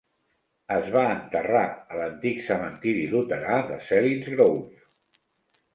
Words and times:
Es 0.75 0.87
va 0.95 1.03
enterrar 1.09 1.61
a 1.95 1.99
l"Antic 1.99 2.41
Cementiri 2.49 3.05
Luterà 3.13 3.61
de 3.73 3.79
Selinsgrove. 3.91 4.69